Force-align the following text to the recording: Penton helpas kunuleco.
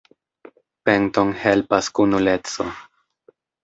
Penton 0.89 1.35
helpas 1.43 1.93
kunuleco. 2.01 2.71